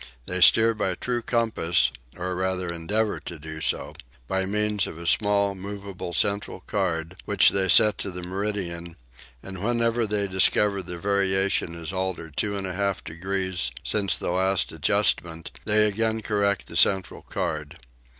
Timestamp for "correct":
16.23-16.65